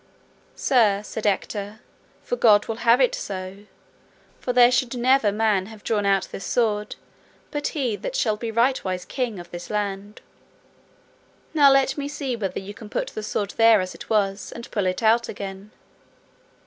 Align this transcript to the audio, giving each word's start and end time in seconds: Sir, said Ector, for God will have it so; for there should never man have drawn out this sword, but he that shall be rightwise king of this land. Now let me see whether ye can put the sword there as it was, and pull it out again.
Sir, 0.55 1.03
said 1.03 1.27
Ector, 1.27 1.79
for 2.23 2.35
God 2.35 2.65
will 2.67 2.77
have 2.77 2.99
it 2.99 3.13
so; 3.13 3.65
for 4.39 4.51
there 4.51 4.71
should 4.71 4.97
never 4.97 5.31
man 5.31 5.67
have 5.67 5.83
drawn 5.83 6.07
out 6.07 6.27
this 6.31 6.43
sword, 6.43 6.95
but 7.51 7.67
he 7.77 7.95
that 7.95 8.15
shall 8.15 8.35
be 8.35 8.49
rightwise 8.51 9.05
king 9.07 9.37
of 9.37 9.51
this 9.51 9.69
land. 9.69 10.21
Now 11.53 11.71
let 11.71 11.99
me 11.99 12.07
see 12.07 12.35
whether 12.35 12.59
ye 12.59 12.73
can 12.73 12.89
put 12.89 13.09
the 13.09 13.21
sword 13.21 13.51
there 13.57 13.79
as 13.79 13.93
it 13.93 14.09
was, 14.09 14.51
and 14.51 14.71
pull 14.71 14.87
it 14.87 15.03
out 15.03 15.29
again. 15.29 15.69